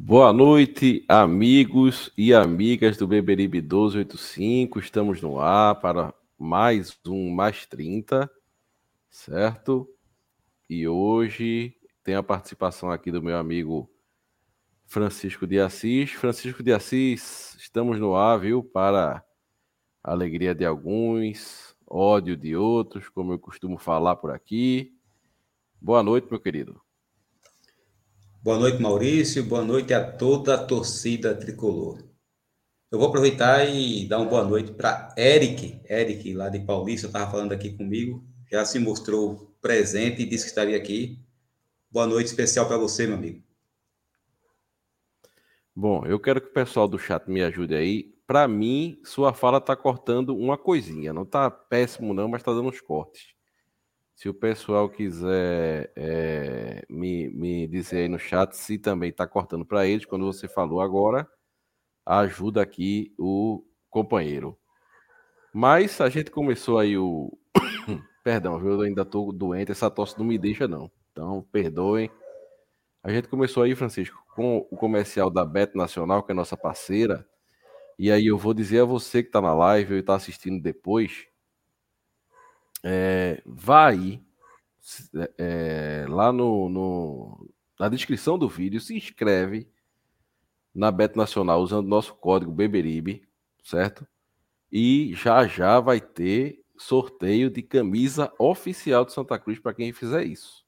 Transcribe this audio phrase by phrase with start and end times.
[0.00, 4.78] Boa noite, amigos e amigas do Beberibe 1285.
[4.78, 8.30] Estamos no ar para mais um Mais 30,
[9.10, 9.92] certo?
[10.70, 13.90] E hoje tem a participação aqui do meu amigo
[14.86, 16.12] Francisco de Assis.
[16.12, 18.62] Francisco de Assis, estamos no ar, viu?
[18.62, 19.22] Para
[20.02, 24.96] alegria de alguns, ódio de outros, como eu costumo falar por aqui.
[25.82, 26.80] Boa noite, meu querido.
[28.48, 29.44] Boa noite, Maurício.
[29.44, 32.02] Boa noite a toda a torcida tricolor.
[32.90, 35.78] Eu vou aproveitar e dar uma boa noite para Eric.
[35.84, 38.24] Eric, lá de Paulista, estava falando aqui comigo.
[38.50, 41.22] Já se mostrou presente e disse que estaria aqui.
[41.90, 43.42] Boa noite especial para você, meu amigo.
[45.76, 48.14] Bom, eu quero que o pessoal do chat me ajude aí.
[48.26, 51.12] Para mim, sua fala está cortando uma coisinha.
[51.12, 53.37] Não está péssimo, não, mas está dando uns cortes.
[54.18, 59.64] Se o pessoal quiser é, me, me dizer aí no chat se também está cortando
[59.64, 61.24] para eles, quando você falou agora,
[62.04, 64.58] ajuda aqui o companheiro.
[65.54, 67.32] Mas a gente começou aí o.
[68.24, 70.90] Perdão, eu ainda estou doente, essa tosse não me deixa, não.
[71.12, 72.10] Então, perdoem.
[73.04, 77.24] A gente começou aí, Francisco, com o comercial da Bet Nacional, que é nossa parceira.
[77.96, 81.28] E aí eu vou dizer a você que está na live ou está assistindo depois
[82.82, 84.22] é, vai
[85.36, 89.68] é, lá no, no, na descrição do vídeo, se inscreve
[90.74, 93.26] na Bet Nacional usando nosso código Beberibe,
[93.62, 94.06] certo?
[94.70, 100.24] E já já vai ter sorteio de camisa oficial de Santa Cruz para quem fizer
[100.24, 100.64] isso.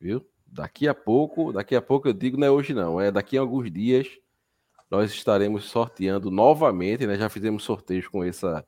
[0.00, 0.24] Viu?
[0.46, 3.40] Daqui a pouco, daqui a pouco eu digo não é hoje não, é daqui a
[3.40, 4.18] alguns dias
[4.90, 7.16] nós estaremos sorteando novamente, né?
[7.16, 8.62] Já fizemos sorteios com essa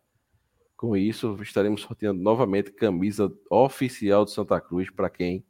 [0.76, 5.44] com isso, estaremos sorteando novamente camisa oficial do Santa Cruz para quem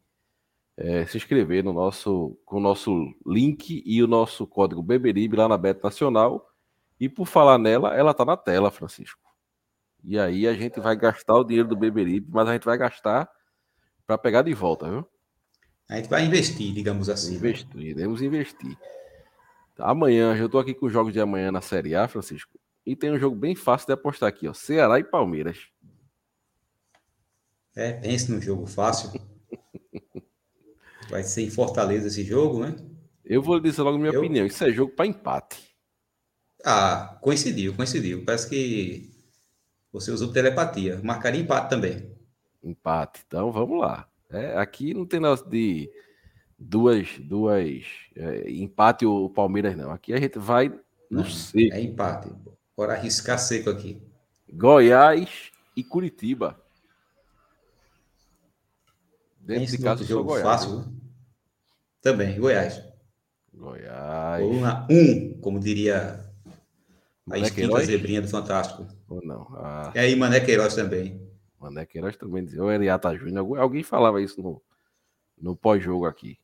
[0.77, 5.47] é, se inscrever no nosso, com o nosso link e o nosso código Beberibe lá
[5.47, 6.49] na Bet Nacional.
[6.99, 9.21] E por falar nela, ela está na tela, Francisco.
[10.03, 13.29] E aí a gente vai gastar o dinheiro do Beberibe, mas a gente vai gastar
[14.05, 15.07] para pegar de volta, viu?
[15.89, 17.31] A gente vai investir, digamos assim.
[17.31, 17.37] Né?
[17.37, 18.77] Investir, devemos investir.
[19.77, 22.57] Amanhã, eu estou aqui com os jogos de amanhã na Série A, Francisco.
[22.85, 24.53] E tem um jogo bem fácil de apostar aqui, ó.
[24.53, 25.67] Ceará e Palmeiras.
[27.75, 29.11] É, pense num jogo fácil.
[31.09, 32.75] Vai ser em Fortaleza esse jogo, né?
[33.23, 34.19] Eu vou dizer logo minha Eu...
[34.19, 34.45] opinião.
[34.45, 35.75] Isso é jogo para empate.
[36.63, 38.23] Ah, coincidiu, coincidiu.
[38.23, 39.11] Parece que
[39.91, 40.99] você usou telepatia.
[41.03, 42.11] Marcaria empate também.
[42.63, 43.23] Empate.
[43.27, 44.07] Então vamos lá.
[44.29, 45.89] É, aqui não tem nada de
[46.57, 47.83] duas, duas
[48.15, 49.91] é, empate o Palmeiras não.
[49.91, 50.69] Aqui a gente vai
[51.09, 51.73] no não, seco.
[51.73, 52.29] É empate.
[52.75, 54.01] Bora arriscar seco aqui.
[54.51, 56.59] Goiás e Curitiba.
[59.39, 60.85] Dentro de casa, jogo Goiás, fácil.
[62.01, 62.81] Também, Goiás.
[63.53, 64.41] Goiás.
[64.41, 66.25] Coluna 1, um, como diria
[67.29, 68.87] a extinta zebrinha do Fantástico.
[69.07, 69.47] Ou não?
[69.55, 69.91] Ah.
[69.95, 71.21] E aí, Mané Queiroz também.
[71.59, 72.63] Mané Queiroz também dizia.
[72.63, 73.57] O Eriata Júnior.
[73.59, 74.61] Alguém falava isso no,
[75.37, 76.37] no pós-jogo aqui.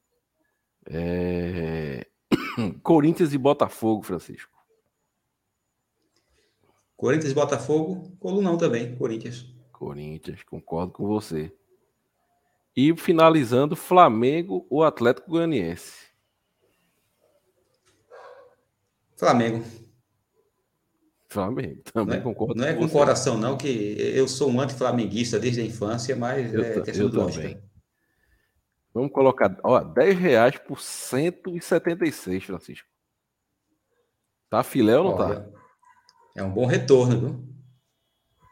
[0.85, 2.05] É...
[2.81, 4.50] Corinthians e Botafogo, Francisco.
[7.01, 9.51] Corinthians e Botafogo, colunão também, Corinthians.
[9.71, 11.51] Corinthians, concordo com você.
[12.77, 16.11] E finalizando, Flamengo ou Atlético Goianiense?
[19.17, 19.65] Flamengo.
[21.27, 24.61] Flamengo, também não é, concordo Não é com, com coração, não, que eu sou um
[24.61, 27.59] anti-flamenguista desde a infância, mas eu, é questão eu também.
[28.93, 32.87] Vamos colocar, ó, 10 reais por 176, Francisco.
[34.51, 35.60] Tá filé ou não tá?
[36.35, 37.29] É um bom retorno, viu?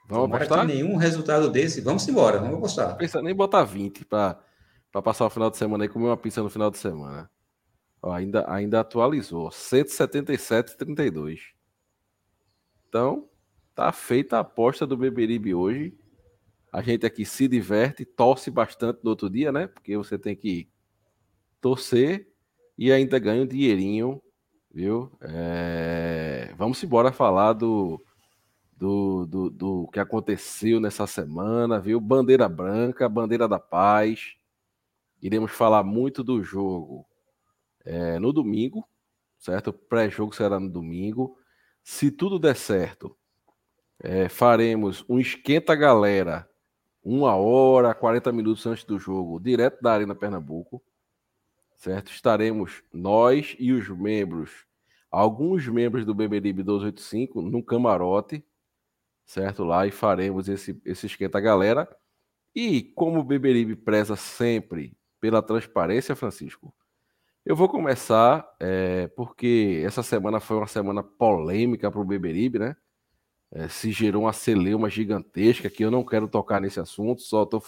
[0.08, 0.68] Vamos Tomara apostar?
[0.68, 1.82] Que nenhum resultado desse.
[1.82, 2.98] Vamos embora, vamos apostar.
[2.98, 4.42] Pensa nem botar 20 para
[5.04, 7.30] passar o final de semana e comer uma pizza no final de semana.
[8.02, 9.50] Ó, ainda, ainda atualizou.
[9.50, 11.40] 177,32.
[12.88, 13.30] Então,
[13.76, 15.96] tá feita a aposta do Beberibe hoje.
[16.72, 19.68] A gente aqui se diverte, torce bastante no outro dia, né?
[19.68, 20.68] Porque você tem que
[21.62, 22.32] torcer
[22.78, 24.22] e ainda ganha um dinheirinho,
[24.72, 25.12] viu?
[25.22, 26.54] É...
[26.58, 28.02] Vamos embora falar do
[28.80, 32.00] do, do, do que aconteceu nessa semana, viu?
[32.00, 34.36] Bandeira branca, bandeira da paz.
[35.22, 37.06] Iremos falar muito do jogo
[37.84, 38.88] é, no domingo,
[39.38, 39.72] certo?
[39.72, 41.38] O pré-jogo será no domingo.
[41.84, 43.18] Se tudo der certo,
[44.00, 46.50] é, faremos um esquenta galera,
[47.04, 50.82] uma hora, 40 minutos antes do jogo, direto da Arena Pernambuco,
[51.80, 52.12] certo?
[52.12, 54.66] Estaremos nós e os membros,
[55.10, 58.46] alguns membros do Beberibe 285, no camarote,
[59.26, 59.64] certo?
[59.64, 61.90] Lá e faremos esse, esse esquenta galera.
[62.54, 66.74] E como o Beberibe preza sempre pela transparência, Francisco,
[67.46, 72.76] eu vou começar é, porque essa semana foi uma semana polêmica para o Beberibe, né?
[73.52, 77.64] É, se gerou uma celeuma gigantesca que eu não quero tocar nesse assunto, só estou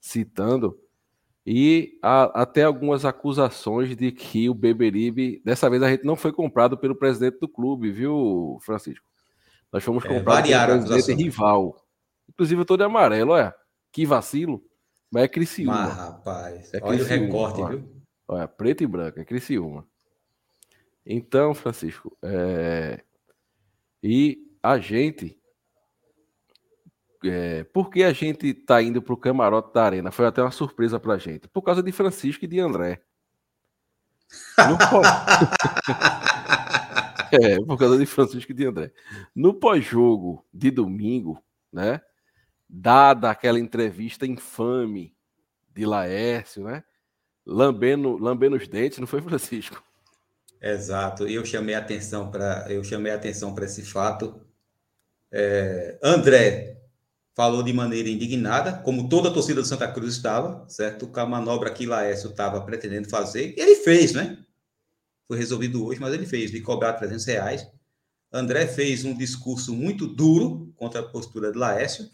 [0.00, 0.80] citando.
[1.46, 6.32] E há, até algumas acusações de que o Beberibe, dessa vez a gente não foi
[6.32, 9.06] comprado pelo presidente do clube, viu, Francisco?
[9.72, 11.86] Nós fomos comprar é, um presidente rival.
[12.28, 13.54] Inclusive, eu tô de amarelo, olha.
[13.92, 14.62] Que vacilo.
[15.10, 15.72] Mas é Criciúma.
[15.72, 18.02] Mas, rapaz, é olha o recorte, viu?
[18.28, 19.84] Olha, preto e branco, é Criciúma.
[21.04, 23.02] Então, Francisco, é...
[24.02, 25.39] e a gente.
[27.24, 27.64] É...
[27.64, 30.10] Por que a gente tá indo pro camarote da arena?
[30.10, 31.48] Foi até uma surpresa pra gente.
[31.48, 33.02] Por causa de Francisco e de André.
[34.58, 34.78] No...
[37.32, 38.92] É, por causa de Francisco e de André.
[39.34, 41.40] No pós-jogo de domingo,
[41.72, 42.00] né?
[42.68, 45.14] Dada aquela entrevista infame
[45.72, 46.82] de Laércio, né?
[47.46, 49.82] Lambendo, lambendo os dentes, não foi, Francisco?
[50.60, 51.26] Exato.
[51.26, 54.40] Eu chamei atenção para eu chamei atenção para esse fato.
[55.32, 56.79] É, André
[57.34, 61.06] falou de maneira indignada, como toda a torcida do Santa Cruz estava, certo?
[61.06, 64.38] Com a manobra que Laércio estava pretendendo fazer, ele fez, né?
[65.30, 67.68] foi resolvido hoje, mas ele fez, de cobrar 300 reais.
[68.32, 72.10] André fez um discurso muito duro contra a postura de Laércio,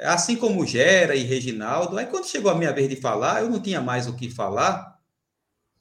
[0.00, 1.98] assim como Gera e Reginaldo.
[1.98, 4.98] Aí, quando chegou a minha vez de falar, eu não tinha mais o que falar,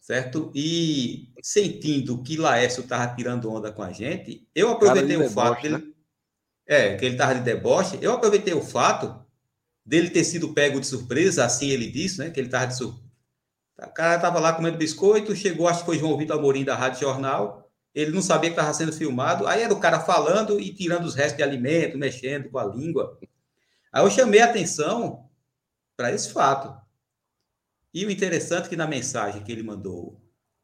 [0.02, 0.52] certo?
[0.54, 5.78] E sentindo que Laércio estava tirando onda com a gente, eu aproveitei o fato dele.
[5.78, 5.91] Né?
[6.68, 7.98] É, que ele estava de deboche.
[8.02, 9.26] Eu aproveitei o fato
[9.86, 12.30] dele ter sido pego de surpresa, assim ele disse, né?
[12.30, 13.12] Que ele estava de surpresa
[13.88, 17.02] o cara estava lá comendo biscoito, chegou, acho que foi João Vitor Amorim da Rádio
[17.02, 21.06] Jornal, ele não sabia que estava sendo filmado, aí era o cara falando e tirando
[21.06, 23.18] os restos de alimento, mexendo com a língua.
[23.92, 25.30] Aí eu chamei a atenção
[25.98, 26.80] para esse fato.
[27.94, 30.22] E o interessante é que na mensagem que ele mandou,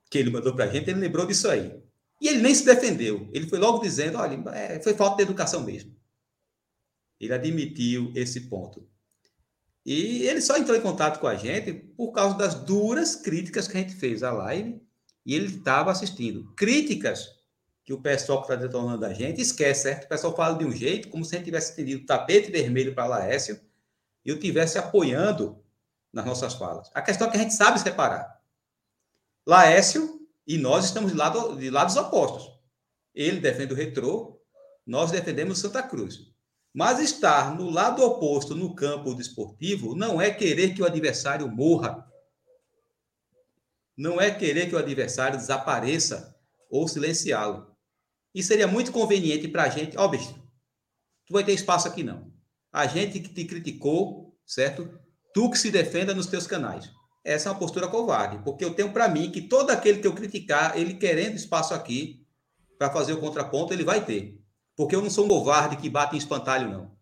[0.10, 1.84] que ele mandou para a gente, ele lembrou disso aí.
[2.20, 3.30] E ele nem se defendeu.
[3.32, 5.96] Ele foi logo dizendo, olha, é, foi falta de educação mesmo.
[7.20, 8.88] Ele admitiu esse ponto.
[9.86, 13.78] E ele só entrou em contato com a gente por causa das duras críticas que
[13.78, 14.82] a gente fez à live
[15.26, 16.54] e ele estava assistindo.
[16.56, 17.38] Críticas
[17.86, 20.04] que o pessoal que está detonando a gente esquece, certo?
[20.04, 23.08] O pessoal fala de um jeito, como se a gente tivesse estendido tapete vermelho para
[23.08, 23.62] Laércio
[24.26, 25.64] e eu estivesse apoiando
[26.12, 26.92] nas nossas falas.
[26.94, 28.42] A questão é que a gente sabe separar.
[29.46, 32.50] Laércio e nós estamos de, lado, de lados opostos.
[33.14, 34.42] Ele defende o retrô,
[34.86, 36.32] nós defendemos Santa Cruz.
[36.74, 42.08] Mas estar no lado oposto no campo desportivo não é querer que o adversário morra.
[43.98, 46.36] Não é querer que o adversário desapareça
[46.70, 47.76] ou silenciá-lo.
[48.34, 49.98] E seria muito conveniente para a gente.
[49.98, 50.34] Ó, oh, bicho,
[51.26, 52.32] tu vai ter espaço aqui não.
[52.72, 54.88] A gente que te criticou, certo?
[55.34, 56.92] Tu que se defenda nos teus canais.
[57.28, 60.16] Essa é uma postura covarde, porque eu tenho para mim que todo aquele que eu
[60.16, 62.26] criticar, ele querendo espaço aqui
[62.78, 64.40] para fazer o contraponto, ele vai ter.
[64.78, 66.98] Porque eu não sou um covarde que bate em espantalho, não.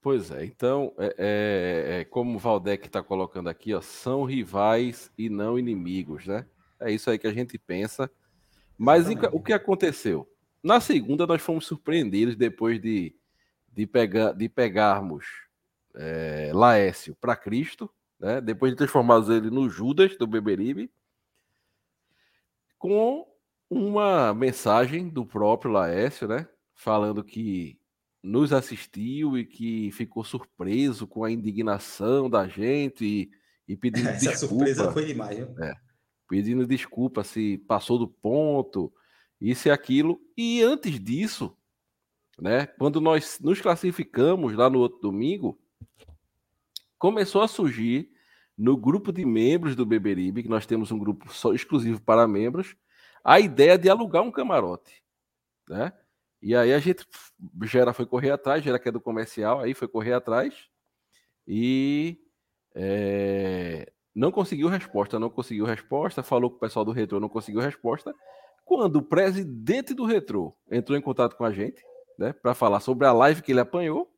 [0.00, 5.12] Pois é, então, é, é, é como o Valdec está colocando aqui, ó, são rivais
[5.18, 6.46] e não inimigos, né?
[6.80, 8.10] É isso aí que a gente pensa.
[8.78, 10.26] Mas o que aconteceu?
[10.62, 13.14] Na segunda, nós fomos surpreendidos depois de,
[13.70, 15.26] de, pegar, de pegarmos
[15.94, 17.90] é, Laércio para Cristo,
[18.22, 18.40] né?
[18.40, 20.88] depois de transformarmos ele no Judas do Beberibe,
[22.78, 23.26] com
[23.68, 26.48] uma mensagem do próprio Laércio, né?
[26.74, 27.78] Falando que
[28.22, 33.30] nos assistiu e que ficou surpreso com a indignação da gente e,
[33.66, 34.64] e pedindo Essa desculpa.
[34.64, 35.58] Essa surpresa foi demais, viu?
[35.58, 35.74] É,
[36.28, 38.92] pedindo desculpa se passou do ponto,
[39.40, 40.20] isso e aquilo.
[40.36, 41.56] E antes disso,
[42.38, 42.66] né?
[42.66, 45.58] Quando nós nos classificamos lá no outro domingo,
[46.98, 48.11] começou a surgir
[48.62, 52.76] no grupo de membros do Beberibe, que nós temos um grupo só exclusivo para membros,
[53.24, 55.02] a ideia de alugar um camarote,
[55.68, 55.92] né?
[56.40, 57.04] E aí a gente,
[57.64, 60.68] Gera foi correr atrás, Gera que é do comercial, aí foi correr atrás
[61.44, 62.20] e
[62.72, 67.60] é, não conseguiu resposta, não conseguiu resposta, falou com o pessoal do Retro, não conseguiu
[67.60, 68.14] resposta.
[68.64, 71.82] Quando o presidente do Retro entrou em contato com a gente,
[72.16, 74.08] né, para falar sobre a live que ele apanhou,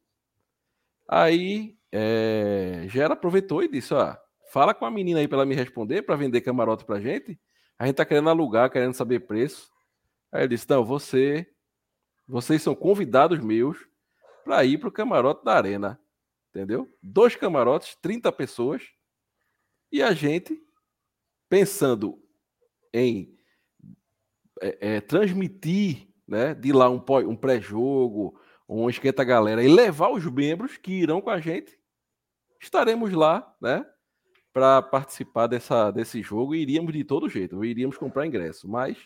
[1.08, 4.14] aí é, Gera aproveitou e disse, ó,
[4.54, 7.36] fala com a menina aí para ela me responder, para vender camarote pra gente,
[7.76, 9.68] a gente tá querendo alugar, querendo saber preço.
[10.30, 11.44] Aí ele disse, não, você
[12.24, 13.84] vocês são convidados meus
[14.44, 16.00] para ir para o camarote da Arena.
[16.50, 16.88] Entendeu?
[17.02, 18.84] Dois camarotes, 30 pessoas.
[19.90, 20.56] E a gente,
[21.48, 22.22] pensando
[22.92, 23.36] em
[24.62, 30.76] é, é, transmitir né, de lá um, um pré-jogo, um esquenta-galera, e levar os membros
[30.76, 31.76] que irão com a gente,
[32.60, 33.84] estaremos lá, né?
[34.54, 38.96] Para participar dessa, desse jogo iríamos de todo jeito, iríamos comprar ingresso, mas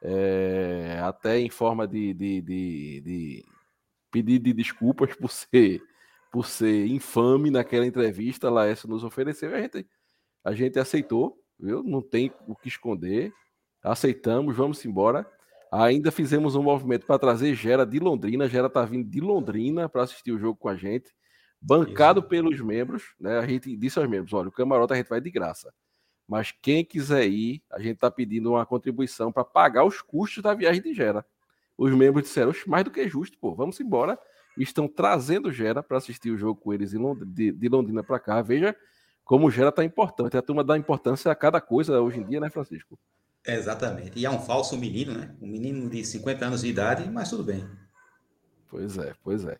[0.00, 3.44] é, até em forma de, de, de, de
[4.10, 5.82] pedido de desculpas por ser,
[6.32, 9.86] por ser infame naquela entrevista, Laércio nos ofereceu, a gente,
[10.44, 11.82] a gente aceitou, viu?
[11.82, 13.32] não tem o que esconder,
[13.82, 15.28] aceitamos, vamos embora.
[15.70, 20.02] Ainda fizemos um movimento para trazer Gera de Londrina, Gera está vindo de Londrina para
[20.02, 21.12] assistir o jogo com a gente,
[21.60, 22.28] bancado Isso.
[22.28, 23.38] pelos membros, né?
[23.38, 25.72] A gente disse aos membros: olha, o camarote a gente vai de graça.
[26.26, 30.52] Mas quem quiser ir, a gente está pedindo uma contribuição para pagar os custos da
[30.52, 31.24] viagem de Gera.
[31.76, 34.18] Os membros disseram, mais do que justo, pô, vamos embora.
[34.56, 38.42] Estão trazendo Gera para assistir o jogo com eles de Londrina para cá.
[38.42, 38.76] Veja
[39.24, 40.36] como Gera está importante.
[40.36, 42.98] A turma dá importância a cada coisa hoje em dia, né, Francisco?
[43.46, 44.18] Exatamente.
[44.18, 45.34] E é um falso menino, né?
[45.40, 47.64] Um menino de 50 anos de idade, mas tudo bem.
[48.68, 49.58] Pois é, pois é.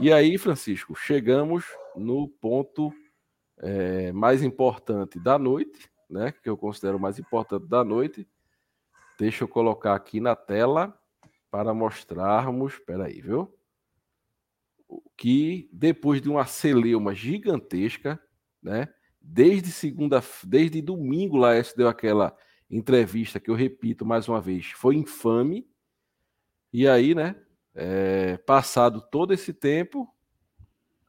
[0.00, 2.92] E aí, Francisco, chegamos no ponto
[3.58, 8.26] é, mais importante da noite, né, que eu considero mais importante da noite.
[9.18, 10.98] Deixa eu colocar aqui na tela
[11.50, 13.54] para mostrarmos, espera aí, viu?
[15.16, 18.20] Que depois de uma celeuma gigantesca,
[18.62, 18.88] né?
[19.20, 22.36] Desde segunda, desde domingo esse deu aquela
[22.68, 25.68] entrevista que eu repito mais uma vez, foi infame.
[26.72, 27.36] E aí, né?
[27.74, 30.12] É, passado todo esse tempo,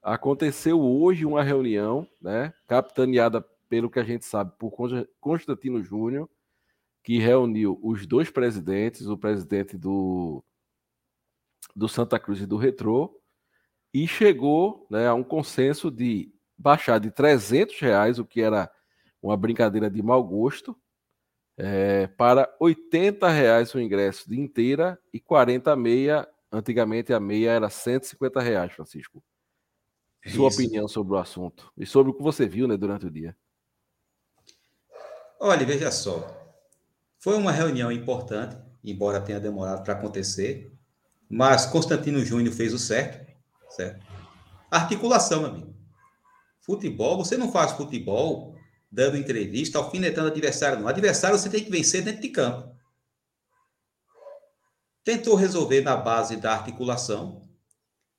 [0.01, 2.53] aconteceu hoje uma reunião, né?
[2.67, 4.71] Capitaneada pelo que a gente sabe, por
[5.19, 6.29] Constantino Júnior,
[7.03, 10.43] que reuniu os dois presidentes, o presidente do,
[11.75, 13.19] do Santa Cruz e do Retrô,
[13.93, 18.71] e chegou né, a um consenso de baixar de 300 reais, o que era
[19.21, 20.75] uma brincadeira de mau gosto,
[21.57, 26.27] é, para 80 reais o ingresso de inteira e 40 a meia.
[26.53, 29.23] Antigamente a meia era 150 reais, Francisco.
[30.27, 30.61] Sua Isso.
[30.61, 33.35] opinião sobre o assunto e sobre o que você viu né, durante o dia.
[35.39, 36.39] Olha, veja só.
[37.17, 40.71] Foi uma reunião importante, embora tenha demorado para acontecer,
[41.27, 43.33] mas Constantino Júnior fez o certo,
[43.71, 44.05] certo?
[44.69, 45.73] Articulação, meu amigo.
[46.61, 48.55] Futebol, você não faz futebol
[48.91, 50.87] dando entrevista, alfinetando adversário, não.
[50.87, 52.72] Adversário você tem que vencer dentro de campo.
[55.03, 57.47] Tentou resolver na base da articulação.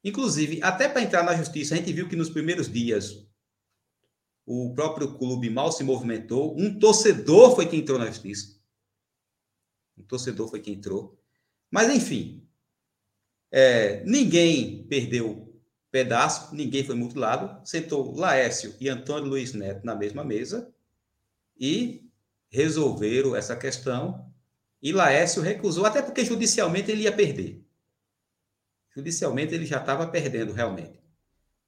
[0.03, 3.27] Inclusive, até para entrar na justiça, a gente viu que nos primeiros dias
[4.47, 6.55] o próprio clube mal se movimentou.
[6.59, 8.61] Um torcedor foi quem entrou na justiça.
[9.97, 11.19] Um torcedor foi quem entrou.
[11.71, 12.47] Mas, enfim,
[13.51, 15.55] é, ninguém perdeu
[15.91, 17.67] pedaço, ninguém foi mutilado.
[17.67, 20.75] Sentou Laércio e Antônio Luiz Neto na mesma mesa
[21.59, 22.11] e
[22.49, 24.24] resolveram essa questão.
[24.85, 27.67] E Laércio recusou, até porque judicialmente ele ia perder.
[28.95, 31.05] Judicialmente ele já estava perdendo realmente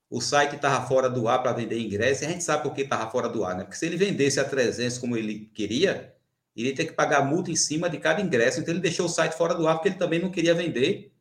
[0.09, 2.83] o site estava fora do ar para vender ingresso, e a gente sabe por que
[2.83, 3.65] estava fora do ar, né?
[3.65, 6.15] Porque se ele vendesse a 300 como ele queria,
[6.55, 9.09] ele ia ter que pagar multa em cima de cada ingresso, então ele deixou o
[9.09, 11.13] site fora do ar porque ele também não queria vender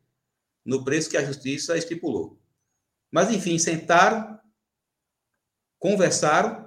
[0.64, 2.40] no preço que a justiça estipulou.
[3.10, 4.38] Mas enfim, sentaram,
[5.78, 6.65] conversaram.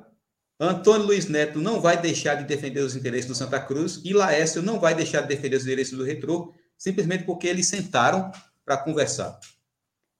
[0.59, 4.61] Antônio Luiz Neto não vai deixar de defender os interesses do Santa Cruz e Laércio
[4.61, 8.31] não vai deixar de defender os interesses do Retrô, simplesmente porque eles sentaram
[8.65, 9.39] para conversar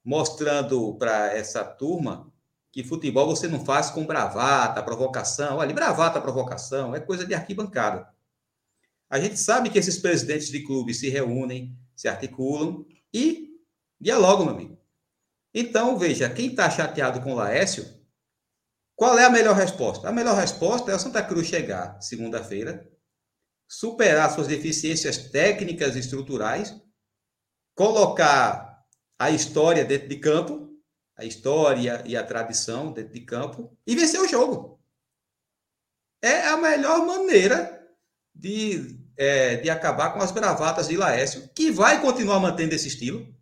[0.04, 2.32] mostrando para essa turma
[2.72, 5.58] que futebol você não faz com bravata, provocação.
[5.58, 8.08] Olha, bravata, provocação é coisa de arquibancada.
[9.10, 13.50] A gente sabe que esses presidentes de clubes se reúnem, se articulam e
[14.00, 14.78] dialogam, meu amigo.
[15.54, 17.86] Então, veja, quem está chateado com o Laércio,
[19.00, 20.10] qual é a melhor resposta?
[20.10, 22.86] A melhor resposta é o Santa Cruz chegar segunda-feira,
[23.66, 26.76] superar suas deficiências técnicas e estruturais,
[27.74, 28.84] colocar
[29.18, 30.78] a história dentro de campo,
[31.16, 34.82] a história e a tradição dentro de campo, e vencer o jogo.
[36.22, 37.82] É a melhor maneira
[38.36, 43.34] de, é, de acabar com as bravatas de Laércio, que vai continuar mantendo esse estilo.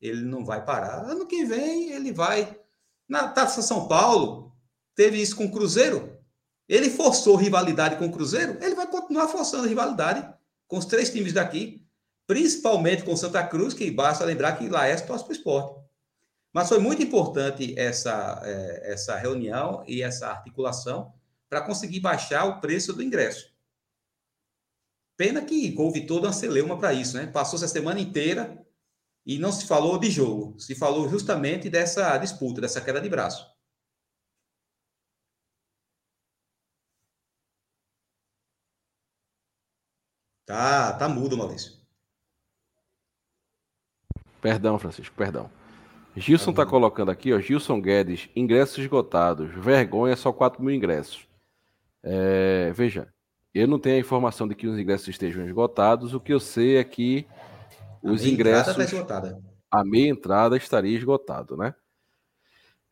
[0.00, 1.08] Ele não vai parar.
[1.08, 2.60] Ano que vem ele vai.
[3.08, 4.55] Na Taça São Paulo,
[4.96, 6.18] teve isso com o Cruzeiro.
[6.68, 10.28] Ele forçou rivalidade com o Cruzeiro, ele vai continuar forçando rivalidade
[10.66, 11.86] com os três times daqui,
[12.26, 15.86] principalmente com Santa Cruz, que basta lembrar que Laércio torce para o esporte.
[16.52, 21.12] Mas foi muito importante essa, é, essa reunião e essa articulação
[21.48, 23.54] para conseguir baixar o preço do ingresso.
[25.16, 27.26] Pena que houve toda uma celeuma para isso, né?
[27.26, 28.66] Passou essa semana inteira
[29.24, 33.55] e não se falou de jogo, se falou justamente dessa disputa, dessa queda de braço.
[40.46, 41.72] Tá, tá mudo, Maurício.
[44.40, 45.50] Perdão, Francisco, perdão.
[46.16, 51.26] Gilson tá, tá colocando aqui, ó, Gilson Guedes, ingressos esgotados, vergonha, só 4 mil ingressos.
[52.02, 53.12] É, veja,
[53.52, 56.76] eu não tenho a informação de que os ingressos estejam esgotados, o que eu sei
[56.76, 57.26] é que
[58.02, 58.76] os a ingressos.
[59.06, 59.34] Tá
[59.70, 61.74] a meia entrada estaria esgotado, né?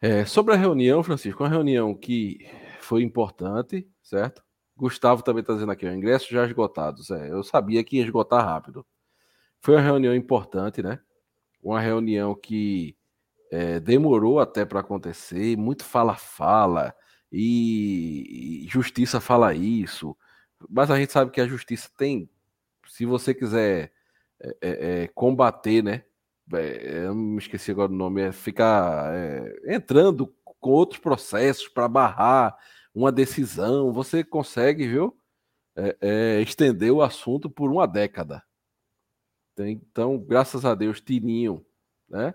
[0.01, 2.47] É, sobre a reunião, Francisco, uma reunião que
[2.81, 4.44] foi importante, certo?
[4.77, 7.11] Gustavo também está dizendo aqui, ó, ingressos já esgotados.
[7.11, 8.85] É, eu sabia que ia esgotar rápido.
[9.61, 11.01] Foi uma reunião importante, né?
[11.63, 12.97] Uma reunião que
[13.51, 16.95] é, demorou até para acontecer, muito fala-fala,
[17.33, 20.17] e, justiça fala isso.
[20.69, 22.29] Mas a gente sabe que a justiça tem,
[22.87, 23.93] se você quiser
[24.41, 26.05] é, é, é combater, né?
[26.53, 31.89] É, eu me esqueci agora o nome, é ficar é, entrando com outros processos para
[31.89, 32.57] barrar
[32.95, 35.19] uma decisão, você consegue, viu,
[35.77, 38.43] é, é, estender o assunto por uma década.
[39.59, 41.65] Então, graças a Deus, Tininho,
[42.09, 42.35] né,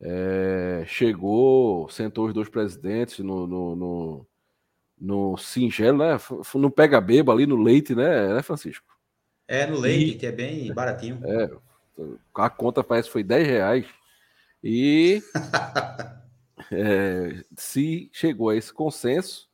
[0.00, 4.26] é, chegou, sentou os dois presidentes no, no, no,
[5.00, 6.16] no singelo, né,
[6.54, 8.86] no pega beba ali no leite, né, né Francisco?
[9.46, 11.20] É, no leite, e, que é bem baratinho.
[11.24, 11.50] É,
[12.34, 13.86] a conta parece que foi 10 reais.
[14.62, 15.22] E
[16.70, 19.47] é, se chegou a esse consenso,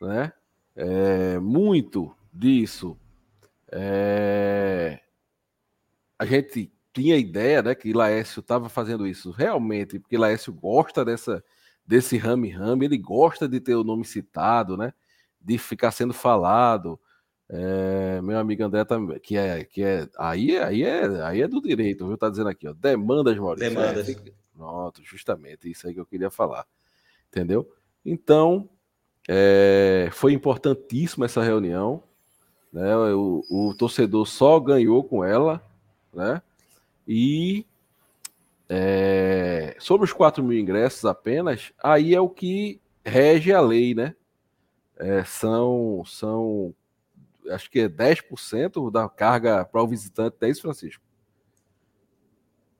[0.00, 0.32] né?
[0.76, 2.96] É, muito disso
[3.70, 5.00] é,
[6.18, 11.44] a gente tinha ideia, né, que Laércio estava fazendo isso realmente, porque Laércio gosta dessa
[11.86, 14.92] desse rame-rame, ele gosta de ter o nome citado, né,
[15.40, 17.00] de ficar sendo falado.
[17.48, 21.62] É, meu amigo André também, que é que é aí, aí é aí é do
[21.62, 22.18] direito, viu?
[22.18, 23.70] Tá dizendo aqui, ó, demandas, Maurício.
[23.70, 24.08] Demandas.
[24.08, 26.66] É, pronto, justamente isso aí que eu queria falar,
[27.28, 27.66] entendeu?
[28.04, 28.68] Então
[29.28, 32.02] é, foi importantíssima essa reunião.
[32.72, 32.96] Né?
[32.96, 35.62] O, o, torcedor só ganhou com ela.
[36.12, 36.40] Né?
[37.06, 37.66] E
[38.68, 44.14] é, sobre os 4 mil ingressos apenas, aí é o que rege a lei, né?
[44.98, 46.74] É, são, são,
[47.50, 51.02] acho que é 10% da carga para o visitante, é isso, Francisco?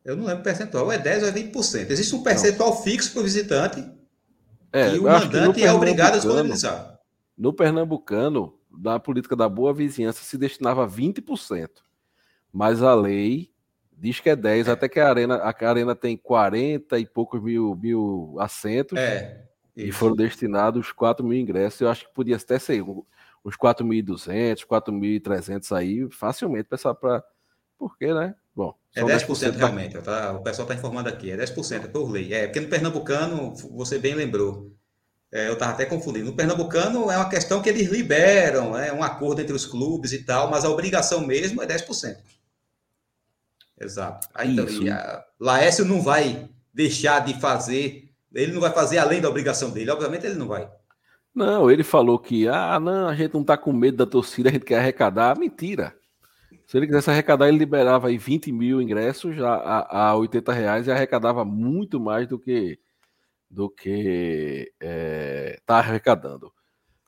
[0.04, 1.90] Eu não lembro o percentual, é 10 ou é 20%.
[1.90, 2.82] Existe um percentual não.
[2.82, 3.97] fixo para o visitante
[4.72, 6.98] é, e o mandante é obrigado a disponibilizar.
[7.36, 11.68] No Pernambucano, da política da boa vizinhança, se destinava a 20%.
[12.52, 13.50] Mas a lei
[13.96, 14.70] diz que é 10%, é.
[14.70, 18.98] até que a arena, a arena tem 40 e poucos mil, mil assentos.
[18.98, 19.44] É.
[19.76, 21.80] E foram destinados 4 mil ingressos.
[21.80, 26.68] Eu acho que podia até ser uns 4.200, 4.300 aí, facilmente,
[27.00, 27.24] para.
[27.78, 28.34] Por quê, né?
[28.58, 32.10] Bom, é 10%, 10% realmente, tá, o pessoal está informando aqui, é 10% é por
[32.10, 32.34] lei.
[32.34, 34.72] É, porque no Pernambucano, você bem lembrou,
[35.30, 36.24] é, eu estava até confundindo.
[36.24, 40.24] No Pernambucano é uma questão que eles liberam, é um acordo entre os clubes e
[40.24, 42.16] tal, mas a obrigação mesmo é 10%.
[43.80, 44.26] Exato.
[44.34, 49.28] Aí, então, a, Laércio não vai deixar de fazer, ele não vai fazer além da
[49.28, 50.68] obrigação dele, obviamente ele não vai.
[51.32, 54.52] Não, ele falou que, ah, não, a gente não está com medo da torcida, a
[54.52, 55.38] gente quer arrecadar.
[55.38, 55.94] Mentira.
[56.68, 60.86] Se ele quisesse arrecadar, ele liberava aí 20 mil ingressos a, a, a 80 reais
[60.86, 62.78] e arrecadava muito mais do que
[63.50, 66.52] do que está é, tá arrecadando.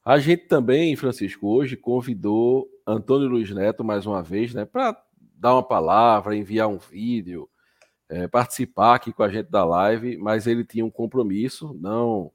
[0.02, 4.96] A gente também, Francisco, hoje convidou Antônio Luiz Neto mais uma vez, né, para
[5.36, 7.46] dar uma palavra, enviar um vídeo,
[8.08, 12.32] é, participar aqui com a gente da live, mas ele tinha um compromisso, não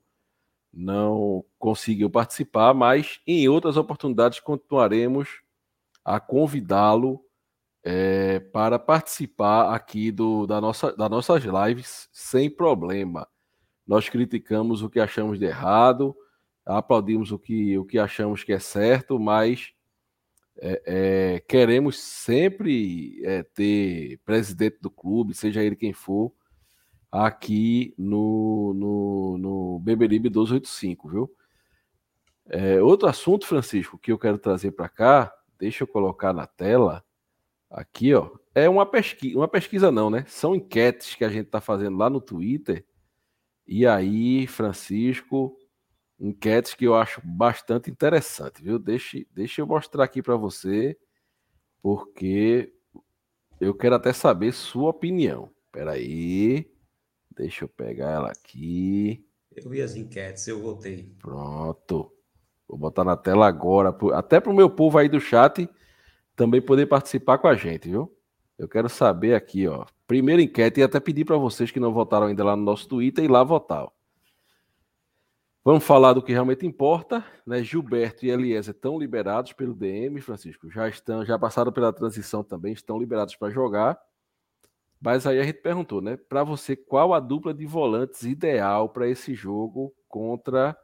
[0.71, 5.41] não conseguiu participar, mas em outras oportunidades continuaremos
[6.05, 7.25] a convidá-lo
[7.83, 13.27] é, para participar aqui do, da nossa, das nossas lives sem problema.
[13.85, 16.15] Nós criticamos o que achamos de errado,
[16.65, 19.73] aplaudimos o que, o que achamos que é certo, mas
[20.57, 26.33] é, é, queremos sempre é, ter presidente do clube, seja ele quem for,
[27.11, 31.31] aqui no, no, no Beberibe 285, viu?
[32.47, 37.03] É, outro assunto, Francisco, que eu quero trazer para cá, deixa eu colocar na tela,
[37.69, 40.25] aqui, ó, é uma pesquisa, uma pesquisa não, né?
[40.27, 42.85] São enquetes que a gente está fazendo lá no Twitter,
[43.67, 45.57] e aí, Francisco,
[46.19, 48.77] enquetes que eu acho bastante interessante, viu?
[48.77, 50.97] Deixa, deixa eu mostrar aqui para você,
[51.81, 52.73] porque
[53.59, 55.51] eu quero até saber sua opinião.
[55.65, 56.71] Espera aí,
[57.35, 59.25] deixa eu pegar ela aqui.
[59.51, 61.15] Eu vi as enquetes, eu votei.
[61.19, 62.11] Pronto.
[62.67, 65.69] Vou botar na tela agora, até para o meu povo aí do chat
[66.35, 68.11] também poder participar com a gente, viu?
[68.57, 69.85] Eu quero saber aqui, ó.
[70.07, 73.23] Primeira enquete, e até pedir para vocês que não votaram ainda lá no nosso Twitter
[73.23, 73.83] ir lá votar.
[73.83, 73.91] Ó.
[75.63, 77.63] Vamos falar do que realmente importa, né?
[77.63, 80.69] Gilberto e Eliezer estão liberados pelo DM, Francisco.
[80.69, 83.99] Já estão, já passaram pela transição também, estão liberados para jogar.
[85.01, 86.17] Mas aí a gente perguntou, né?
[86.17, 90.77] Para você, qual a dupla de volantes ideal para esse jogo contra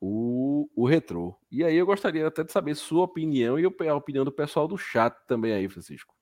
[0.00, 1.36] o, o Retrô?
[1.50, 4.76] E aí eu gostaria até de saber sua opinião e a opinião do pessoal do
[4.76, 6.14] chat também aí, Francisco.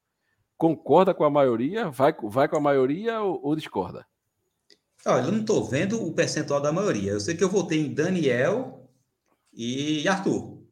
[0.57, 1.91] Concorda com a maioria?
[1.91, 4.07] Vai, vai com a maioria ou, ou discorda?
[5.05, 7.13] Olha, eu não estou vendo o percentual da maioria.
[7.13, 8.91] Eu sei que eu votei em Daniel
[9.53, 10.63] e Arthur.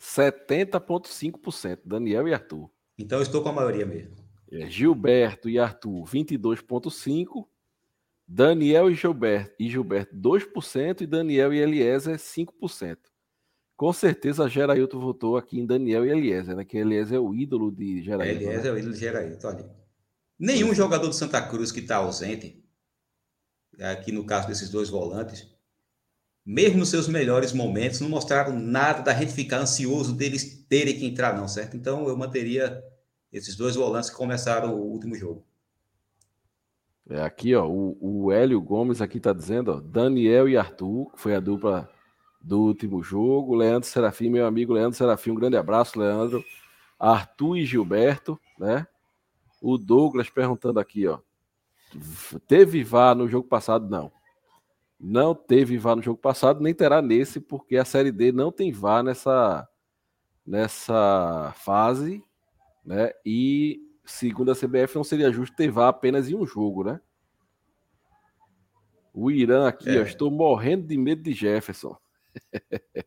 [0.00, 1.80] 70,5%.
[1.84, 2.70] Daniel e Arthur.
[2.98, 4.16] Então eu estou com a maioria mesmo.
[4.50, 7.46] É, Gilberto e Arthur, 22,5%.
[8.28, 11.00] Daniel e Gilberto, e Gilberto 2%.
[11.00, 12.98] E Daniel e Eliezer, 5%.
[13.74, 16.64] Com certeza Gerailton votou aqui em Daniel e Eliezer, né?
[16.64, 18.42] Que Eliezer é o ídolo de Gerailton.
[18.42, 18.68] Eliezer né?
[18.68, 19.70] é o ídolo de Gerailton, olha.
[20.38, 22.62] Nenhum jogador do Santa Cruz que está ausente
[23.80, 25.48] aqui no caso desses dois volantes,
[26.44, 31.06] mesmo nos seus melhores momentos, não mostraram nada da gente ficar ansioso deles terem que
[31.06, 31.76] entrar, não, certo?
[31.76, 32.82] Então eu manteria
[33.32, 35.47] esses dois volantes que começaram o último jogo.
[37.08, 41.20] É aqui, ó, o, o Hélio Gomes aqui tá dizendo, ó, Daniel e Arthur, que
[41.20, 41.88] foi a dupla
[42.40, 46.44] do último jogo, Leandro Serafim, meu amigo Leandro Serafim, um grande abraço, Leandro.
[46.98, 48.86] Arthur e Gilberto, né?
[49.60, 51.18] O Douglas perguntando aqui, ó,
[52.46, 53.88] Teve VAR no jogo passado?
[53.88, 54.12] Não.
[55.00, 58.72] Não teve VAR no jogo passado, nem terá nesse, porque a Série D não tem
[58.72, 59.68] VAR nessa,
[60.46, 62.22] nessa fase,
[62.84, 63.12] né?
[63.24, 67.00] E segundo a CBF, não seria justo ter VAR apenas em um jogo, né?
[69.12, 70.00] O Irã aqui, é.
[70.00, 71.96] ó, estou morrendo de medo de Jefferson.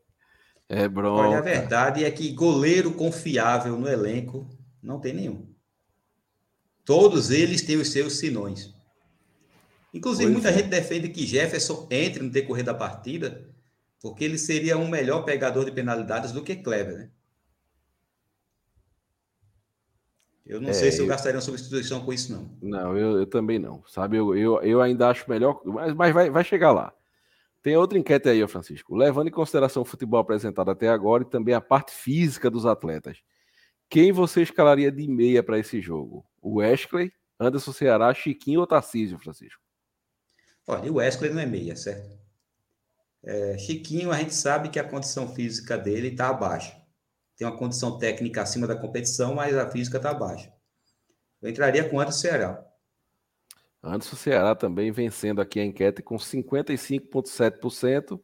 [0.68, 1.28] é bronca.
[1.28, 4.48] Olha, a verdade é que goleiro confiável no elenco
[4.82, 5.48] não tem nenhum.
[6.84, 8.74] Todos eles têm os seus sinões.
[9.94, 10.58] Inclusive, pois muita é.
[10.60, 13.50] gente defende que Jefferson entre no decorrer da partida,
[14.02, 17.10] porque ele seria um melhor pegador de penalidades do que Kleber, né?
[20.52, 22.58] Eu não é, sei se eu, eu gastaria uma substituição com isso, não.
[22.62, 23.82] Não, eu, eu também não.
[23.88, 26.94] Sabe, eu, eu, eu, ainda acho melhor, mas, mas vai, vai chegar lá.
[27.64, 28.94] Tem outra enquete aí, Francisco.
[28.94, 33.20] Levando em consideração o futebol apresentado até agora e também a parte física dos atletas,
[33.90, 36.26] quem você escalaria de meia para esse jogo?
[36.42, 39.62] O Wesley, Anderson Ceará, Chiquinho ou Tarcísio, Francisco?
[40.68, 42.20] Olha, o Wesley não é meia, certo?
[43.24, 46.76] É, Chiquinho, a gente sabe que a condição física dele está abaixo.
[47.38, 50.52] Tem uma condição técnica acima da competição, mas a física está abaixo.
[51.42, 52.64] Eu entraria com Anderson Ceará.
[53.84, 58.20] Anderson Ceará também vencendo aqui a enquete com 55,7%.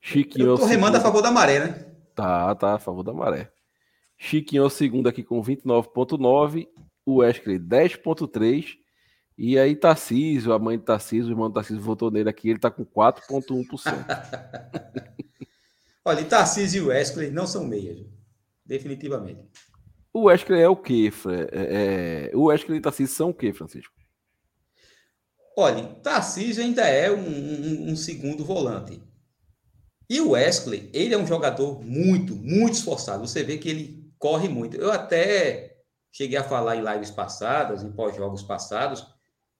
[0.00, 0.46] Chiquinho.
[0.46, 1.92] Eu tô remando a favor da maré, né?
[2.14, 3.50] Tá, tá, a favor da maré.
[4.16, 6.66] Chiquinho é o segundo aqui com 29,9%.
[7.04, 8.78] O Wesley 10,3%.
[9.38, 12.58] E aí, Tarcísio, a mãe de Tarcísio, o irmão de Tarcísio votou nele aqui, ele
[12.58, 13.92] tá com 4,1%.
[16.02, 18.00] Olha, Tarcísio e Wesley não são meias,
[18.66, 19.40] definitivamente.
[20.12, 21.12] O Wesley é o quê?
[21.52, 22.36] É, é...
[22.36, 23.92] O Wesley e Tarcísio são o quê, Francisco?
[25.58, 29.02] Olha, Tarcísio ainda é um, um, um, segundo volante.
[30.08, 33.26] E o Wesley, ele é um jogador muito, muito esforçado.
[33.26, 34.76] Você vê que ele corre muito.
[34.76, 35.78] Eu até
[36.12, 39.06] cheguei a falar em lives passadas, em pós-jogos passados,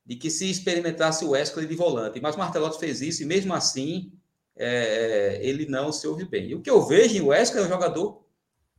[0.04, 2.20] de que se experimentasse o Wesley de volante.
[2.20, 4.12] Mas o Martelotti fez isso e, mesmo assim,
[4.56, 6.48] é, ele não se ouve bem.
[6.48, 8.25] E o que eu vejo em Wesley é um jogador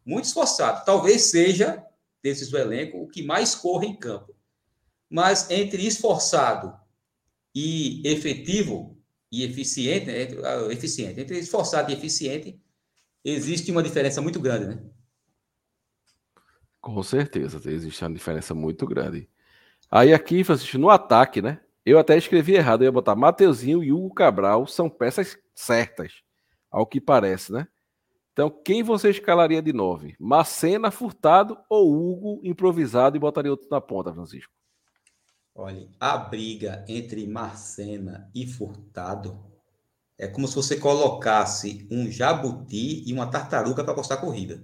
[0.08, 0.86] muito esforçado.
[0.86, 1.86] Talvez seja,
[2.24, 4.34] desses do elenco, o que mais corre em campo.
[5.10, 6.74] Mas entre esforçado
[7.54, 8.98] e efetivo
[9.30, 10.22] e eficiente, né?
[10.72, 12.58] eficiente, entre esforçado e eficiente,
[13.24, 14.82] existe uma diferença muito grande, né?
[16.80, 19.30] Com certeza, existe uma diferença muito grande.
[19.91, 21.60] Aí aqui, Francisco, no ataque, né?
[21.86, 26.22] Eu até escrevi errado, eu ia botar Mateuzinho e Hugo Cabral são peças certas,
[26.72, 27.67] ao que parece, né?
[28.38, 30.15] Então, quem você escalaria de nove?
[30.19, 34.54] Macena, Furtado ou Hugo improvisado e botaria outro na ponta, Francisco?
[35.56, 39.43] Olha, a briga entre Marcena e Furtado
[40.19, 44.63] é como se você colocasse um jabuti e uma tartaruga para postar corrida.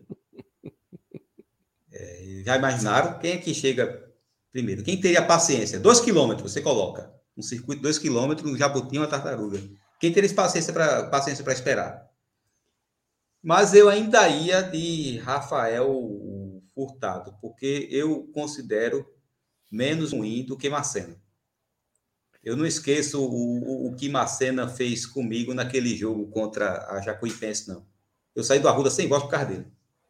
[1.92, 3.18] É, já imaginaram?
[3.18, 4.08] Quem é que chega
[4.52, 4.84] primeiro?
[4.84, 5.80] Quem teria paciência?
[5.80, 7.12] Dois quilômetros, você coloca.
[7.36, 9.60] Um circuito de dois quilômetros, um jabuti e uma tartaruga.
[10.00, 12.13] Quem teria paciência para paciência esperar?
[13.44, 19.06] Mas eu ainda ia de Rafael Furtado, porque eu considero
[19.70, 21.22] menos ruim do que Marcena.
[22.44, 27.68] Eu não esqueço o, o, o que Marcena fez comigo naquele jogo contra a Jacuipense,
[27.68, 27.86] não.
[28.36, 29.68] Eu saí do Arruda sem voz por causa dele.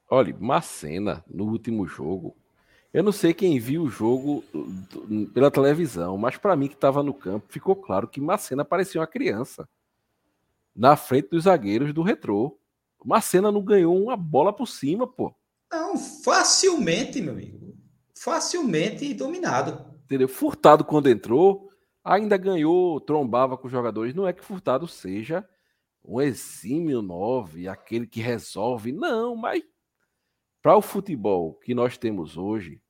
[0.10, 2.36] Olha, Marcena, no último jogo,
[2.94, 4.44] eu não sei quem viu o jogo
[5.34, 9.08] pela televisão, mas para mim que estava no campo, ficou claro que Marcena parecia uma
[9.08, 9.68] criança
[10.76, 12.60] na frente dos zagueiros do retrô.
[13.06, 15.34] Marcena não ganhou uma bola por cima, pô.
[15.72, 17.64] Não, facilmente, meu amigo
[18.24, 19.86] facilmente dominado.
[20.06, 20.30] Entendeu?
[20.30, 21.70] Furtado, quando entrou,
[22.02, 24.16] ainda ganhou, trombava com os jogadores.
[24.16, 25.48] Não é que Furtado seja
[26.04, 28.94] um exímio 9, aquele que resolve.
[28.94, 29.62] Não, mas
[30.62, 32.82] para o futebol que nós temos hoje,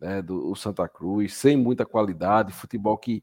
[0.00, 3.22] né, do o Santa Cruz, sem muita qualidade, futebol que,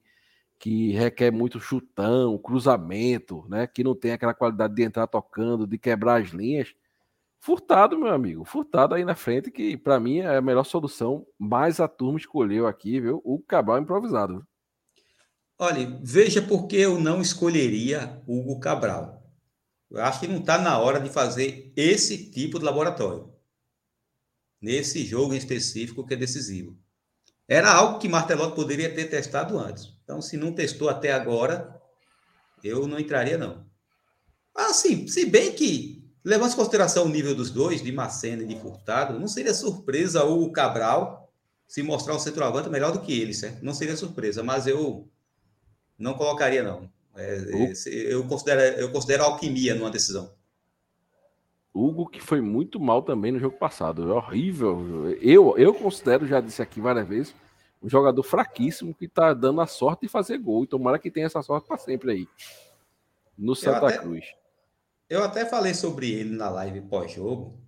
[0.61, 5.75] que requer muito chutão, cruzamento, né, que não tem aquela qualidade de entrar tocando, de
[5.75, 6.75] quebrar as linhas.
[7.39, 8.45] Furtado, meu amigo.
[8.45, 11.25] Furtado aí na frente, que para mim é a melhor solução.
[11.39, 13.19] Mas a turma escolheu aqui, viu?
[13.25, 14.45] O Cabral improvisado.
[15.57, 19.19] Olha, veja por que eu não escolheria Hugo Cabral.
[19.89, 23.33] Eu acho que não está na hora de fazer esse tipo de laboratório.
[24.61, 26.77] Nesse jogo em específico que é decisivo.
[27.47, 29.99] Era algo que Martelotti poderia ter testado antes.
[30.11, 31.81] Então, se não testou até agora,
[32.61, 33.65] eu não entraria, não.
[34.53, 38.59] Assim, se bem que Levando em consideração o nível dos dois, de Macena e de
[38.59, 41.33] Furtado, não seria surpresa o Cabral
[41.67, 43.63] se mostrar um centroavante melhor do que ele, certo?
[43.63, 45.09] Não seria surpresa, mas eu
[45.97, 46.87] não colocaria, não.
[47.15, 50.31] É, é, eu, considero, eu considero alquimia numa decisão.
[51.73, 54.11] Hugo, que foi muito mal também no jogo passado.
[54.11, 55.09] É horrível.
[55.21, 57.33] Eu, eu considero, já disse aqui várias vezes,
[57.81, 60.63] um jogador fraquíssimo que está dando a sorte de fazer gol.
[60.63, 62.27] E tomara que tenha essa sorte para sempre aí.
[63.37, 64.25] No Santa até, Cruz.
[65.09, 67.59] Eu até falei sobre ele na live pós-jogo,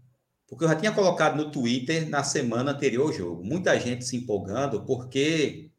[0.47, 3.43] porque eu já tinha colocado no Twitter na semana anterior ao jogo.
[3.43, 5.71] Muita gente se empolgando, porque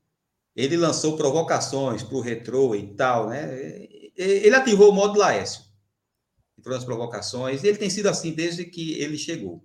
[0.56, 3.86] ele lançou provocações para o retrô e tal, né?
[4.16, 5.64] Ele ativou o modo Laércio.
[6.58, 9.64] Entrou nas provocações, ele tem sido assim desde que ele chegou.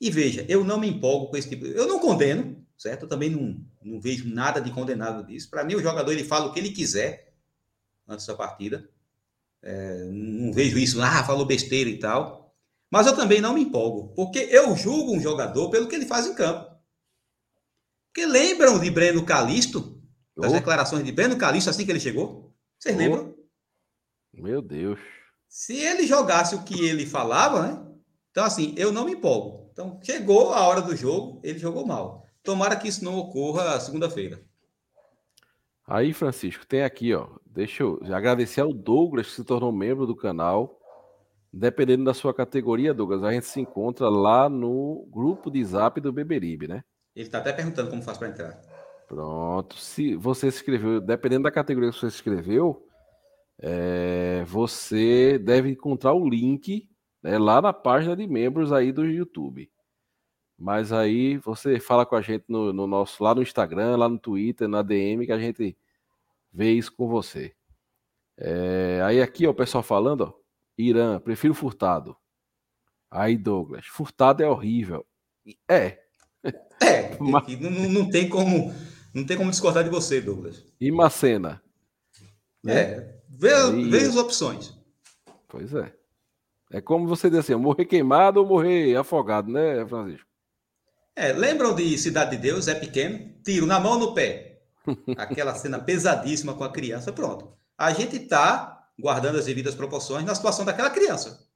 [0.00, 1.66] E veja, eu não me empolgo com esse tipo.
[1.66, 3.02] Eu não condeno, certo?
[3.02, 5.48] Eu também não, não vejo nada de condenado disso.
[5.48, 7.34] Para mim, o jogador ele fala o que ele quiser
[8.06, 8.88] antes da partida.
[9.62, 12.54] É, não vejo isso, ah, falou besteira e tal.
[12.90, 16.26] Mas eu também não me empolgo, porque eu julgo um jogador pelo que ele faz
[16.26, 16.68] em campo.
[18.12, 20.02] Porque lembram de Breno Calisto?
[20.36, 20.54] Das oh.
[20.54, 22.52] declarações de Breno Calisto assim que ele chegou?
[22.78, 22.98] Vocês oh.
[22.98, 23.34] lembram?
[24.34, 24.98] Meu Deus.
[25.48, 27.86] Se ele jogasse o que ele falava, né?
[28.30, 29.68] Então, assim, eu não me empolgo.
[29.72, 32.26] Então, chegou a hora do jogo, ele jogou mal.
[32.50, 34.42] Tomara que isso não ocorra segunda-feira.
[35.86, 37.28] Aí, Francisco, tem aqui, ó.
[37.46, 40.80] Deixa eu agradecer ao Douglas, que se tornou membro do canal.
[41.52, 46.12] Dependendo da sua categoria, Douglas, a gente se encontra lá no grupo de zap do
[46.12, 46.82] Beberibe, né?
[47.14, 48.60] Ele está até perguntando como faz para entrar.
[49.06, 49.76] Pronto.
[49.76, 52.84] Se você se inscreveu, dependendo da categoria que você se inscreveu,
[53.60, 56.90] é, você deve encontrar o link
[57.22, 59.70] né, lá na página de membros aí do YouTube.
[60.60, 64.18] Mas aí você fala com a gente no, no, nosso lá no Instagram, lá no
[64.18, 65.74] Twitter, na DM, que a gente
[66.52, 67.54] vê isso com você.
[68.36, 70.34] É, aí aqui, ó, o pessoal falando, ó,
[70.76, 72.14] Irã, prefiro Furtado.
[73.10, 75.06] Aí, Douglas, Furtado é horrível.
[75.66, 75.98] É.
[76.82, 77.58] É, Mas...
[77.58, 78.70] não, não, tem como,
[79.14, 80.62] não tem como discordar de você, Douglas.
[80.78, 81.62] E Macena?
[82.62, 82.74] Né?
[82.74, 83.88] É, vê, aí...
[83.88, 84.78] vê as opções.
[85.48, 85.90] Pois é.
[86.70, 90.29] É como você dizer assim, morrer queimado ou morrer afogado, né, Francisco?
[91.14, 92.68] É, lembram de Cidade de Deus?
[92.68, 94.62] É pequeno, tiro na mão no pé.
[95.16, 97.52] Aquela cena pesadíssima com a criança, pronto.
[97.76, 101.46] A gente está guardando as devidas proporções na situação daquela criança.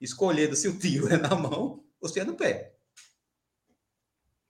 [0.00, 2.74] Escolhendo se o tiro é na mão ou se é no pé.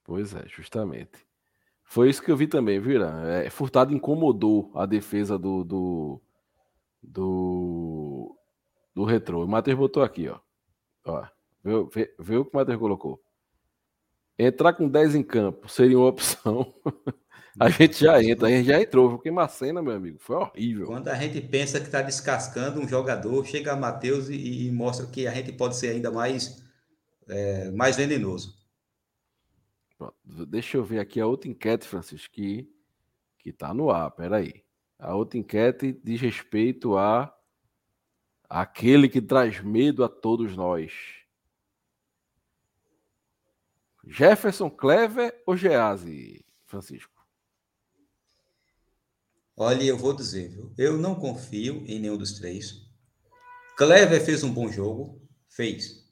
[0.05, 1.27] Pois é, justamente.
[1.85, 6.23] Foi isso que eu vi também, viu, É, Furtado incomodou a defesa do, do,
[7.03, 8.37] do,
[8.95, 9.45] do retrô.
[9.45, 10.39] O Matheus botou aqui, ó.
[11.05, 11.27] ó
[11.65, 13.23] viu, viu o que o Matheus colocou?
[14.39, 16.75] Entrar com 10 em campo seria uma opção.
[17.59, 20.87] a gente já entra, a gente já entrou, porque Macena, meu amigo, foi horrível.
[20.87, 25.07] Quando a gente pensa que está descascando um jogador, chega a Matheus e, e, mostra
[25.07, 26.63] que a gente pode ser ainda mais,
[27.29, 28.55] é, mais venenoso.
[30.23, 32.71] Deixa eu ver aqui a outra enquete, Francisco, que,
[33.39, 34.63] que tá no ar, peraí.
[34.99, 37.35] A outra enquete diz respeito a
[38.49, 40.93] aquele que traz medo a todos nós.
[44.07, 47.13] Jefferson Clever ou Geazi, Francisco?
[49.57, 50.73] Olha, eu vou dizer, viu?
[50.79, 52.87] Eu não confio em nenhum dos três.
[53.77, 56.05] Clever fez um bom jogo, fez.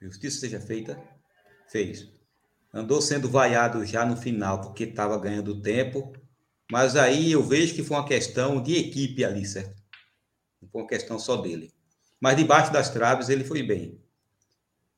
[0.00, 1.00] Justiça seja feita,
[1.68, 2.08] fez.
[2.72, 6.12] Andou sendo vaiado já no final porque estava ganhando tempo,
[6.70, 9.80] mas aí eu vejo que foi uma questão de equipe ali, certo?
[10.60, 11.72] Não foi uma questão só dele.
[12.20, 14.02] Mas debaixo das traves ele foi bem.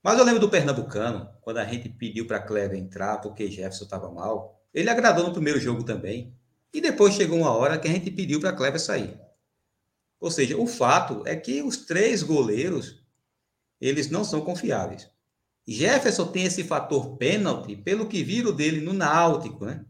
[0.09, 4.11] Mas eu lembro do Pernambucano, quando a gente pediu para Cleber entrar porque Jefferson estava
[4.11, 4.59] mal.
[4.73, 6.35] Ele agradou no primeiro jogo também.
[6.73, 9.21] E depois chegou uma hora que a gente pediu para Cleber sair.
[10.18, 13.05] Ou seja, o fato é que os três goleiros,
[13.79, 15.11] eles não são confiáveis.
[15.66, 19.85] Jefferson tem esse fator pênalti pelo que viram dele no Náutico, né?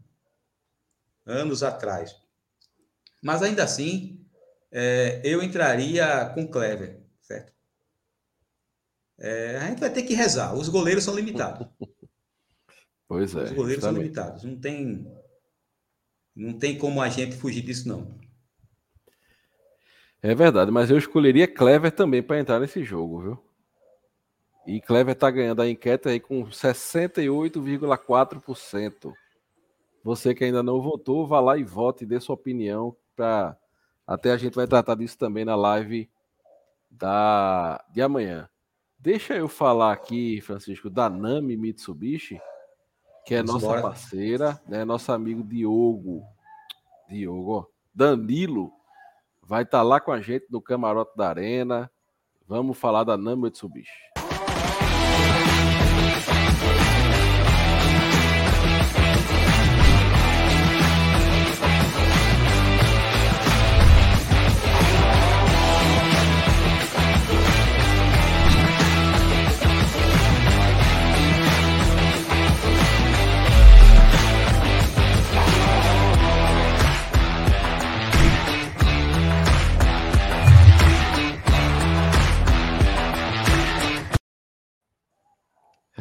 [1.25, 2.13] Anos atrás.
[3.23, 4.19] Mas ainda assim,
[4.69, 6.98] é, eu entraria com certo?
[9.19, 10.55] É, a gente vai ter que rezar.
[10.55, 11.67] Os goleiros são limitados.
[13.07, 13.45] Pois é.
[13.45, 14.43] Os goleiros são limitados.
[14.43, 15.11] Não tem,
[16.35, 18.15] não tem como a gente fugir disso, não.
[20.21, 23.43] É verdade, mas eu escolheria Clever também para entrar nesse jogo, viu?
[24.67, 29.11] E Clever está ganhando a enquete aí com 68,4%.
[30.03, 33.57] Você que ainda não votou, vá lá e vote e dê sua opinião para
[34.05, 36.09] até a gente vai tratar disso também na live
[36.89, 38.49] da de amanhã.
[39.01, 42.37] Deixa eu falar aqui, Francisco, da Nami Mitsubishi,
[43.25, 43.81] que é Vamos nossa embora.
[43.81, 44.83] parceira, né?
[44.83, 46.21] Nosso amigo Diogo,
[47.07, 48.73] Diogo, ó, Danilo,
[49.41, 51.89] vai estar tá lá com a gente no camarote da Arena.
[52.45, 54.08] Vamos falar da Nami Mitsubishi.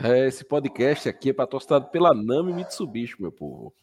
[0.02, 3.74] É, esse podcast aqui é patrocinado pela Nami Mitsubishi, meu povo.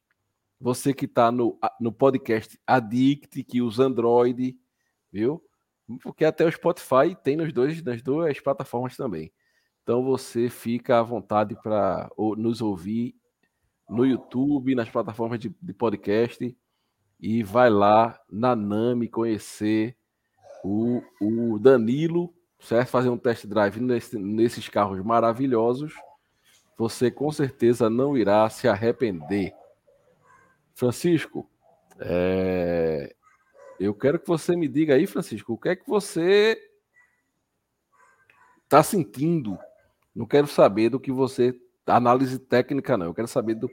[0.60, 4.58] você que está no, no podcast Addict, que usa Android,
[5.12, 5.42] viu?
[6.04, 9.32] Porque até o Spotify tem nos dois, nas duas plataformas também.
[9.82, 13.16] Então você fica à vontade para nos ouvir
[13.90, 16.56] no YouTube, nas plataformas de, de, podcast
[17.20, 19.98] e vai lá na Nami conhecer
[20.64, 22.90] o, o Danilo, certo?
[22.90, 25.94] Fazer um test drive nesse, nesses carros maravilhosos.
[26.78, 29.54] Você com certeza não irá se arrepender.
[30.80, 31.46] Francisco,
[32.00, 33.14] é...
[33.78, 36.58] eu quero que você me diga aí, Francisco, o que é que você
[38.64, 39.60] está sentindo?
[40.16, 41.54] Não quero saber do que você.
[41.86, 43.08] Análise técnica, não.
[43.08, 43.70] Eu quero saber do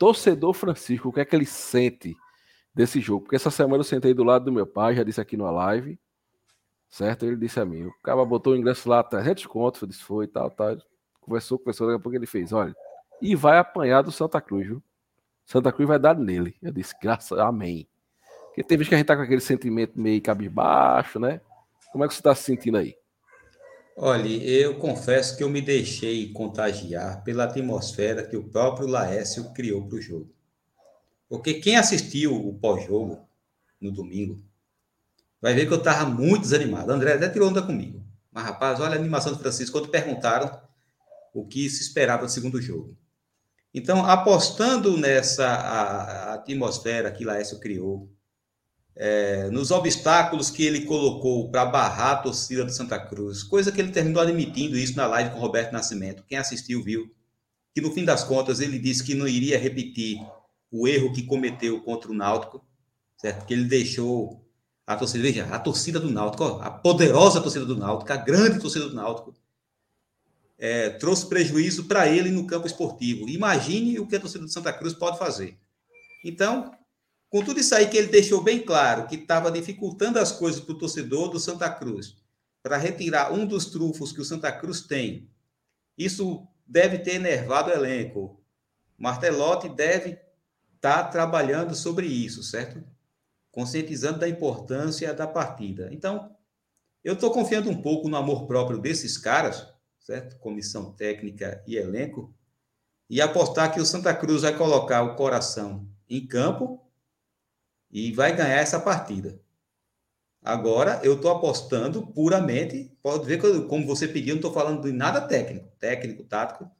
[0.00, 2.16] torcedor Francisco, o que é que ele sente
[2.74, 3.22] desse jogo.
[3.22, 5.96] Porque essa semana eu sentei do lado do meu pai, já disse aqui numa live,
[6.88, 7.24] certo?
[7.24, 10.24] Ele disse a mim: o cara botou o ingresso lá, 300 contos, eu disse: foi
[10.24, 10.76] e tal, tal.
[11.20, 12.74] Conversou, conversou, daqui a pouco ele fez: olha,
[13.22, 14.82] e vai apanhar do Santa Cruz, viu?
[15.48, 16.54] Santa Cruz vai dar nele.
[16.62, 17.88] Eu disse, graças, amém.
[18.48, 21.40] Porque tem vezes que a gente tá com aquele sentimento meio cabisbaixo, né?
[21.90, 22.94] Como é que você está se sentindo aí?
[23.96, 29.88] Olha, eu confesso que eu me deixei contagiar pela atmosfera que o próprio Laércio criou
[29.88, 30.30] para o jogo.
[31.30, 33.26] Porque quem assistiu o pós-jogo
[33.80, 34.44] no domingo
[35.40, 36.92] vai ver que eu estava muito desanimado.
[36.92, 38.04] André até tirou onda comigo.
[38.30, 40.60] Mas, rapaz, olha a animação do Francisco quando perguntaram
[41.32, 42.94] o que se esperava do segundo jogo.
[43.72, 48.10] Então, apostando nessa a, a atmosfera que Laércio criou,
[48.96, 53.80] é, nos obstáculos que ele colocou para barrar a torcida do Santa Cruz, coisa que
[53.80, 56.24] ele terminou admitindo isso na live com Roberto Nascimento.
[56.26, 57.08] Quem assistiu viu
[57.72, 60.18] que no fim das contas ele disse que não iria repetir
[60.70, 62.64] o erro que cometeu contra o Náutico,
[63.16, 63.46] certo?
[63.46, 64.44] Que ele deixou
[64.84, 68.88] a torcida, veja, a torcida do Náutico, a poderosa torcida do Náutico, a grande torcida
[68.88, 69.32] do Náutico,
[70.58, 73.28] é, trouxe prejuízo para ele no campo esportivo.
[73.28, 75.56] Imagine o que a torcida do Santa Cruz pode fazer.
[76.24, 76.72] Então,
[77.30, 80.72] com tudo isso aí que ele deixou bem claro, que estava dificultando as coisas para
[80.72, 82.16] o torcedor do Santa Cruz,
[82.62, 85.30] para retirar um dos trufos que o Santa Cruz tem,
[85.96, 88.42] isso deve ter enervado o elenco.
[88.96, 90.18] Martelotti deve
[90.74, 92.82] estar tá trabalhando sobre isso, certo?
[93.52, 95.88] Conscientizando da importância da partida.
[95.92, 96.34] Então,
[97.04, 99.66] eu estou confiando um pouco no amor próprio desses caras,
[100.08, 100.38] certo?
[100.38, 102.34] Comissão técnica e elenco,
[103.10, 106.82] e apostar que o Santa Cruz vai colocar o coração em campo
[107.90, 109.38] e vai ganhar essa partida.
[110.42, 114.92] Agora, eu estou apostando puramente, pode ver que, como você pediu, não estou falando de
[114.92, 116.70] nada técnico, técnico, tático.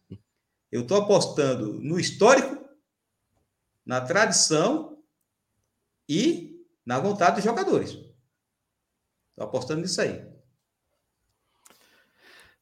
[0.72, 2.66] Eu estou apostando no histórico,
[3.84, 5.02] na tradição
[6.08, 7.90] e na vontade dos jogadores.
[7.90, 10.37] Estou apostando nisso aí.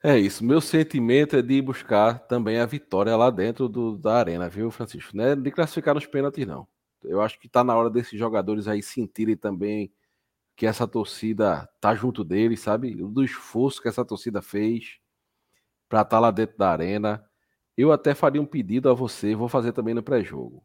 [0.07, 0.45] É isso.
[0.45, 5.17] Meu sentimento é de buscar também a vitória lá dentro do, da arena, viu, Francisco?
[5.17, 6.69] Não é de classificar nos pênaltis, não.
[7.03, 9.93] Eu acho que está na hora desses jogadores aí sentirem também
[10.55, 12.95] que essa torcida tá junto deles, sabe?
[12.95, 15.01] Do esforço que essa torcida fez
[15.89, 17.29] para estar tá lá dentro da arena.
[17.77, 20.65] Eu até faria um pedido a você, vou fazer também no pré-jogo.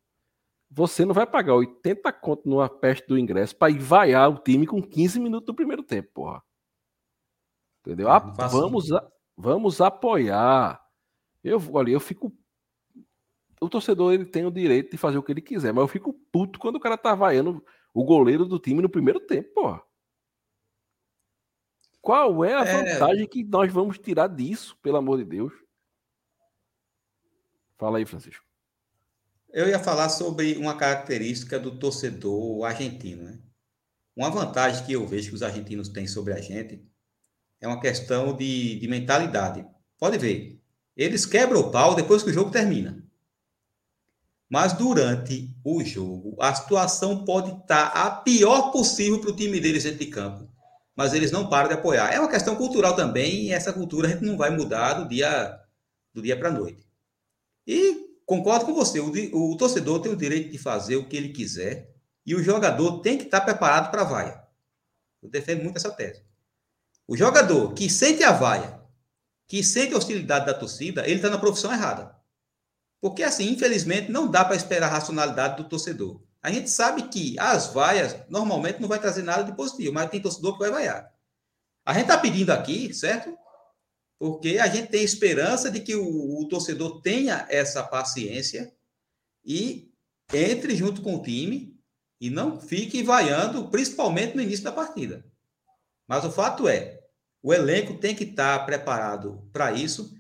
[0.70, 4.68] Você não vai pagar 80 conto numa peste do ingresso para ir vaiar o time
[4.68, 6.44] com 15 minutos do primeiro tempo, porra.
[7.84, 8.08] Entendeu?
[8.08, 8.88] Ah, vamos,
[9.38, 10.82] Vamos apoiar.
[11.44, 12.36] Eu, olha, eu fico.
[13.60, 16.14] O torcedor ele tem o direito de fazer o que ele quiser, mas eu fico
[16.32, 17.64] puto quando o cara tá vaiando
[17.94, 19.80] o goleiro do time no primeiro tempo, pô.
[22.02, 22.94] Qual é a é...
[22.94, 25.54] vantagem que nós vamos tirar disso, pelo amor de Deus?
[27.78, 28.44] Fala aí, Francisco.
[29.50, 33.40] Eu ia falar sobre uma característica do torcedor argentino, né?
[34.16, 36.86] Uma vantagem que eu vejo que os argentinos têm sobre a gente
[37.62, 39.66] é uma questão de, de mentalidade.
[39.98, 40.60] Pode ver,
[40.98, 43.02] eles quebram o pau depois que o jogo termina.
[44.50, 49.84] Mas durante o jogo, a situação pode estar a pior possível para o time deles
[49.84, 50.52] dentro de campo.
[50.94, 52.12] Mas eles não param de apoiar.
[52.12, 55.58] É uma questão cultural também, e essa cultura a gente não vai mudar do dia,
[56.14, 56.86] do dia para a noite.
[57.66, 61.30] E concordo com você, o, o, torcedor tem o direito de fazer o que ele
[61.30, 61.96] quiser,
[62.26, 64.44] e o jogador tem que estar preparado para a vaia.
[65.24, 66.24] Eu defendo muito essa tese.
[67.12, 68.80] O jogador que sente a vaia,
[69.46, 72.16] que sente a hostilidade da torcida, ele está na profissão errada.
[73.02, 76.24] Porque, assim, infelizmente, não dá para esperar a racionalidade do torcedor.
[76.42, 80.22] A gente sabe que as vaias, normalmente, não vai trazer nada de positivo, mas tem
[80.22, 81.14] torcedor que vai vaiar.
[81.86, 83.38] A gente está pedindo aqui, certo?
[84.18, 88.74] Porque a gente tem esperança de que o, o torcedor tenha essa paciência
[89.44, 89.92] e
[90.34, 91.78] entre junto com o time
[92.22, 95.26] e não fique vaiando, principalmente no início da partida.
[96.08, 97.01] Mas o fato é,
[97.44, 100.16] o elenco tem que estar preparado para isso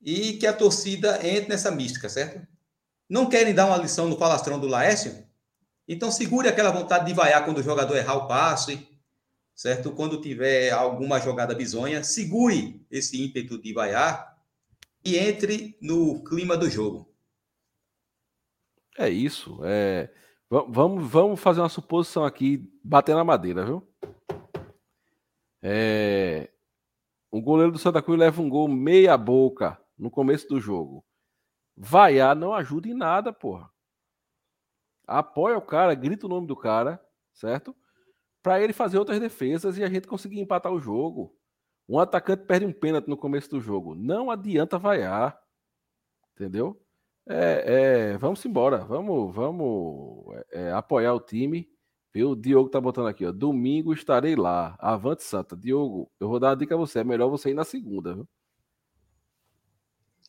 [0.00, 2.46] e que a torcida entre nessa mística, certo?
[3.08, 5.26] Não querem dar uma lição no palastrão do Laércio?
[5.86, 8.88] Então segure aquela vontade de vaiar quando o jogador errar o passe,
[9.54, 9.92] certo?
[9.92, 14.36] Quando tiver alguma jogada bizonha, segure esse ímpeto de vaiar
[15.04, 17.12] e entre no clima do jogo.
[18.98, 19.60] É isso.
[19.64, 20.10] É...
[20.50, 23.86] Vamos, vamos fazer uma suposição aqui, bater na madeira, viu?
[25.62, 26.50] É,
[27.30, 31.04] o goleiro do Santa Cruz leva um gol meia boca no começo do jogo.
[31.76, 33.70] Vaiar não ajuda em nada, porra.
[35.06, 37.02] Apoia o cara, grita o nome do cara,
[37.32, 37.74] certo?
[38.42, 41.34] Para ele fazer outras defesas e a gente conseguir empatar o jogo.
[41.88, 43.94] Um atacante perde um pênalti no começo do jogo.
[43.94, 45.40] Não adianta vaiar.
[46.34, 46.80] Entendeu?
[47.28, 48.78] É, é, vamos embora.
[48.78, 51.71] Vamos, vamos é, é apoiar o time
[52.14, 52.30] Viu?
[52.30, 53.32] O Diogo tá botando aqui, ó.
[53.32, 54.76] Domingo estarei lá.
[54.78, 55.56] Avante Santa.
[55.56, 57.00] Diogo, eu vou dar uma dica a você.
[57.00, 58.28] É melhor você ir na segunda, viu?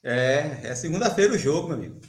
[0.02, 2.00] É, é segunda-feira o jogo, meu amigo.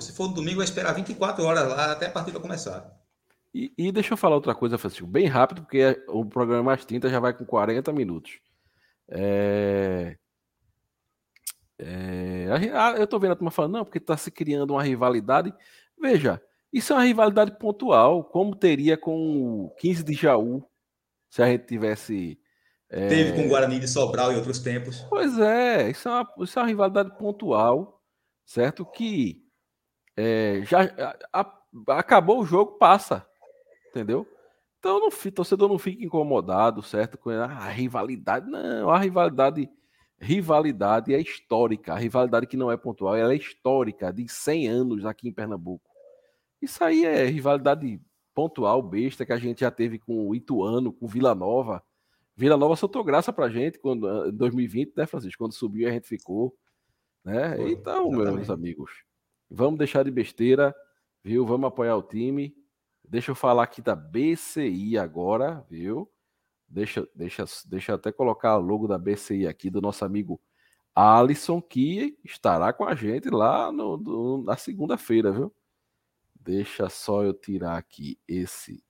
[0.00, 3.00] Se for domingo, vai esperar 24 horas lá até a partida começar.
[3.54, 7.08] E, e deixa eu falar outra coisa, Francisco, bem rápido, porque o programa mais 30
[7.08, 8.40] já vai com 40 minutos.
[9.08, 10.16] É...
[11.78, 12.46] É...
[12.98, 15.54] Eu tô vendo a turma falando, não, porque tá se criando uma rivalidade.
[16.00, 16.42] Veja,
[16.74, 20.68] isso é uma rivalidade pontual, como teria com o 15 de Jaú,
[21.30, 22.38] se a gente tivesse
[22.90, 23.08] É...
[23.08, 25.00] Teve com o Guarani de Sobral em outros tempos.
[25.08, 28.02] Pois é, isso é uma, isso é uma rivalidade pontual,
[28.44, 28.84] certo?
[28.84, 29.40] Que
[30.16, 30.82] é, já
[31.32, 33.26] a, a, acabou o jogo, passa,
[33.88, 34.26] entendeu?
[34.78, 37.16] Então, não, o torcedor não fica incomodado, certo?
[37.16, 38.50] Com a rivalidade.
[38.50, 39.70] Não, a rivalidade
[40.20, 41.92] rivalidade é histórica.
[41.92, 45.93] A rivalidade que não é pontual, ela é histórica, de 100 anos aqui em Pernambuco.
[46.64, 48.00] Isso aí é rivalidade
[48.34, 51.82] pontual, besta, que a gente já teve com o Ituano, com Vila Nova.
[52.34, 55.38] Vila Nova soltou graça pra gente quando, em 2020, né, Francisco?
[55.38, 56.56] Quando subiu a gente ficou.
[57.24, 57.56] Né?
[57.56, 58.34] Pô, então, exatamente.
[58.34, 58.90] meus amigos,
[59.48, 60.74] vamos deixar de besteira,
[61.22, 61.46] viu?
[61.46, 62.54] Vamos apoiar o time.
[63.06, 66.10] Deixa eu falar aqui da BCI agora, viu?
[66.66, 70.40] Deixa, deixa, deixa eu até colocar o logo da BCI aqui, do nosso amigo
[70.94, 75.54] Alisson, que estará com a gente lá no, no na segunda-feira, viu?
[76.44, 78.84] Deixa só eu tirar aqui esse.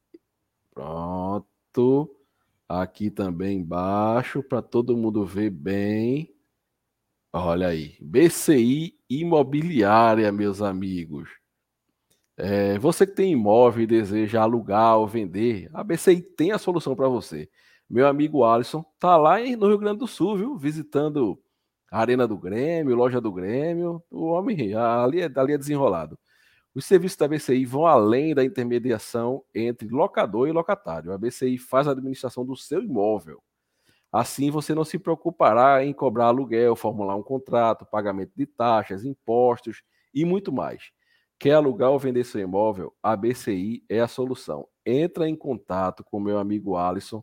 [0.73, 2.11] Pronto.
[2.69, 6.35] Aqui também embaixo, para todo mundo ver bem.
[7.33, 7.97] Olha aí.
[8.01, 11.29] BCI Imobiliária, meus amigos.
[12.37, 16.97] É, você que tem imóvel e deseja alugar ou vender, a BCI tem a solução
[16.97, 17.49] para você.
[17.89, 20.57] Meu amigo Alisson tá lá no Rio Grande do Sul, viu?
[20.57, 21.41] Visitando
[21.91, 24.03] a Arena do Grêmio, loja do Grêmio.
[24.11, 26.19] O homem ali é, ali é desenrolado.
[26.75, 31.13] Os serviços da BCI vão além da intermediação entre locador e locatário.
[31.13, 33.41] A BCI faz a administração do seu imóvel.
[34.11, 39.83] Assim, você não se preocupará em cobrar aluguel, formular um contrato, pagamento de taxas, impostos
[40.13, 40.91] e muito mais.
[41.39, 42.93] Quer alugar ou vender seu imóvel?
[43.03, 44.67] A BCI é a solução.
[44.85, 47.23] Entra em contato com meu amigo Alisson.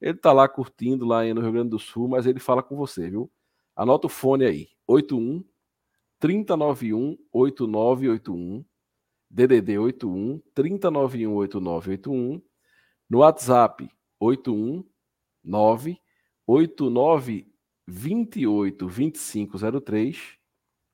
[0.00, 3.08] Ele está lá curtindo lá no Rio Grande do Sul, mas ele fala com você,
[3.08, 3.30] viu?
[3.74, 5.44] Anota o fone aí: 81
[6.18, 8.64] 3091 8981
[9.32, 12.42] DDD 81 3091 8981
[13.08, 13.88] no WhatsApp
[14.20, 14.84] 81
[15.42, 15.98] 9
[16.46, 17.46] 89
[17.88, 20.38] 28 2503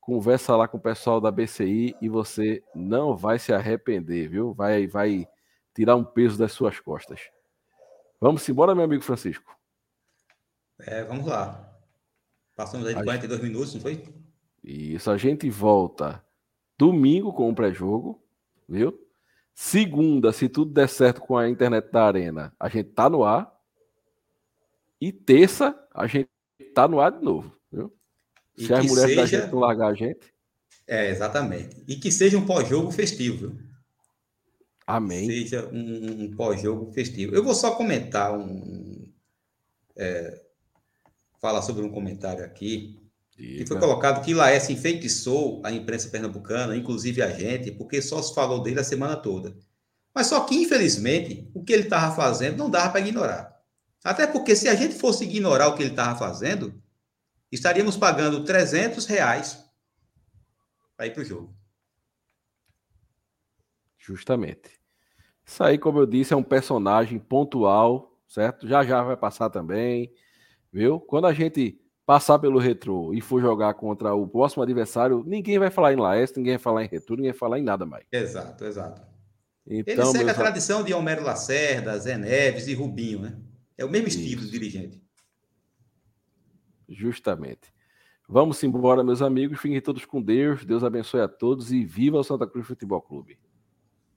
[0.00, 4.52] Conversa lá com o pessoal da BCI e você não vai se arrepender, viu?
[4.52, 5.26] Vai, vai
[5.74, 7.20] tirar um peso das suas costas.
[8.20, 9.56] Vamos embora, meu amigo Francisco?
[10.80, 11.64] É, vamos lá.
[12.56, 14.04] Passamos aí de 42 minutos, não foi?
[14.62, 16.24] Isso, a gente volta
[16.76, 18.20] domingo com o pré-jogo,
[18.68, 18.98] viu?
[19.54, 23.52] Segunda, se tudo der certo com a internet da Arena, a gente tá no ar.
[25.00, 26.28] E terça, a gente
[26.74, 27.56] tá no ar de novo.
[27.70, 27.92] Viu?
[28.56, 29.20] Se as mulheres seja...
[29.20, 30.32] da gente não largar a gente.
[30.86, 31.84] É, exatamente.
[31.86, 33.48] E que seja um pós-jogo festivo.
[33.48, 33.67] Viu?
[34.88, 35.26] Amém.
[35.26, 37.34] Seja um, um pós-jogo festivo.
[37.34, 39.06] Eu vou só comentar um.
[39.94, 40.40] É,
[41.38, 42.98] falar sobre um comentário aqui
[43.38, 48.34] e foi colocado que Laércio enfeitiçou a imprensa pernambucana, inclusive a gente, porque só se
[48.34, 49.54] falou dele a semana toda.
[50.14, 53.62] Mas só que, infelizmente, o que ele estava fazendo não dava para ignorar.
[54.02, 56.82] Até porque se a gente fosse ignorar o que ele estava fazendo,
[57.52, 59.62] estaríamos pagando 300 reais
[60.96, 61.54] para ir para o jogo.
[63.98, 64.77] Justamente.
[65.48, 68.68] Isso aí, como eu disse, é um personagem pontual, certo?
[68.68, 70.12] Já já vai passar também,
[70.70, 71.00] viu?
[71.00, 75.70] Quando a gente passar pelo retrô e for jogar contra o próximo adversário, ninguém vai
[75.70, 78.04] falar em Laércio, ninguém vai falar em retrô, ninguém vai falar em nada mais.
[78.12, 79.00] Exato, exato.
[79.66, 80.36] Então, Ele segue meus...
[80.36, 83.38] a tradição de Homero Lacerda, Zé Neves e Rubinho, né?
[83.78, 85.02] É o mesmo estilo de dirigente.
[86.86, 87.72] Justamente.
[88.28, 89.58] Vamos embora, meus amigos.
[89.58, 90.62] Fiquem todos com Deus.
[90.62, 93.38] Deus abençoe a todos e viva o Santa Cruz Futebol Clube.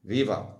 [0.03, 0.59] Viva!